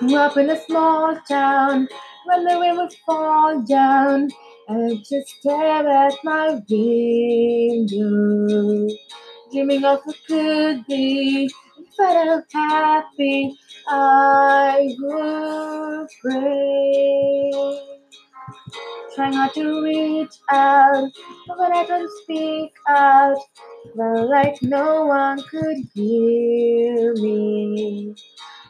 [0.00, 1.88] Grew up in a small town
[2.26, 4.28] when the rain would fall down.
[4.68, 8.88] I just stare at my window,
[9.52, 11.46] dreaming of what could be.
[11.78, 13.56] If I happy,
[13.88, 17.23] I would pray.
[19.14, 21.10] Try not to reach out,
[21.48, 23.38] but I to speak out,
[23.96, 28.14] felt like no one could hear me.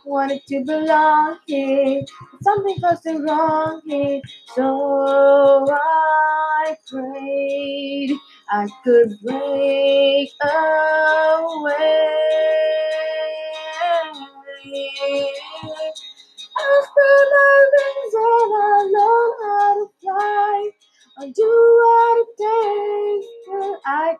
[0.04, 4.20] Wanted to belong here, but something so wrong here,
[4.54, 8.16] so I prayed
[8.51, 10.30] I could break
[11.45, 12.63] away.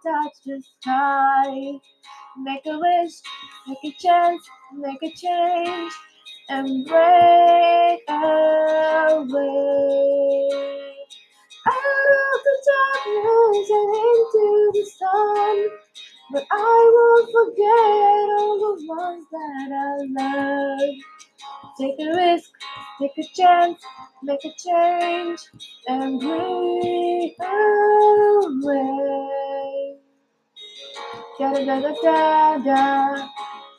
[0.03, 1.73] Touch the sky.
[2.39, 3.13] Make a wish,
[3.69, 4.43] make a chance,
[4.75, 5.93] make a change,
[6.49, 9.39] and break away.
[11.67, 15.69] Out of the darkness and into the sun.
[16.33, 20.91] But I won't forget all the ones that I love.
[21.81, 22.51] Take a risk,
[23.01, 23.83] take a chance,
[24.23, 25.41] make a change,
[25.89, 29.54] and break away.
[31.39, 33.29] Da da da da da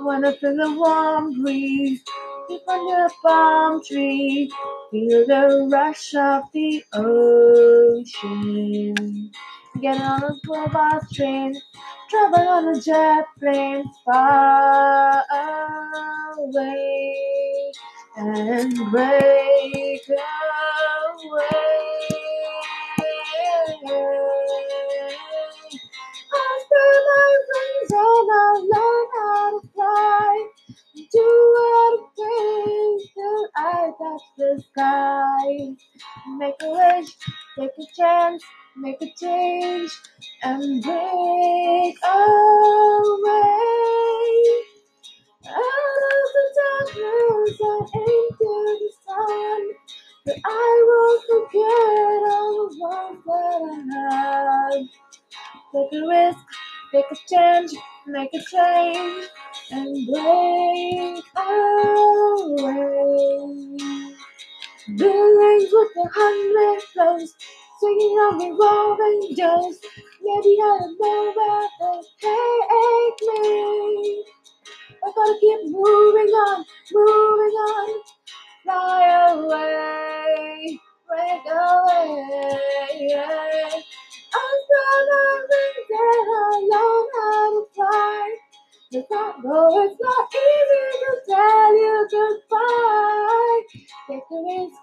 [0.01, 2.03] Wanna feel the warm breeze
[2.49, 4.51] deep under a palm tree,
[4.91, 8.95] feel the rush of the ocean.
[9.81, 11.55] Get on a slow bus train,
[12.11, 15.23] travel on a jet plane far
[16.39, 17.73] away
[18.17, 19.36] and break
[34.61, 35.77] sky.
[36.39, 37.11] Make a wish,
[37.59, 38.45] take a chance,
[38.77, 39.93] make a change,
[40.43, 42.23] and break away.
[45.47, 49.63] Out of the darkness and into the sun.
[50.27, 54.89] But I won't forget all the ones that I have.
[55.75, 56.39] Take a risk,
[56.93, 57.75] take a chance,
[58.07, 59.27] make a change,
[59.71, 61.25] and break
[63.79, 63.86] away.
[64.89, 67.35] Buildings with a hundred floors,
[67.81, 69.79] swinging on the rolling doors.
[70.23, 74.25] Maybe I don't know where they take me.
[75.05, 78.03] I gotta keep moving on, moving on.
[78.65, 82.61] Fly away, break away.
[84.35, 85.49] I'm gonna
[85.91, 88.37] that I know how to fly.
[88.93, 92.96] It's not, no, it's not easy to tell you goodbye.
[94.09, 94.81] Take a risk,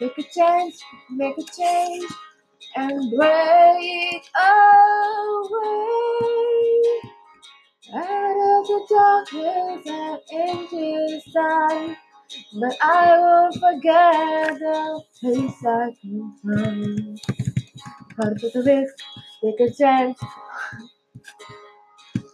[0.00, 2.12] take a chance, make a change,
[2.76, 5.62] and break away.
[7.94, 10.76] Out of the darkness and into
[11.08, 11.96] the sun.
[12.60, 17.16] But I won't forget the place I come from.
[18.16, 18.94] Gotta take a risk,
[19.42, 20.18] take a chance,